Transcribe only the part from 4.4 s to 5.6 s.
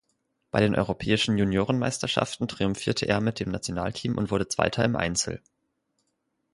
Zweiter im Einzel.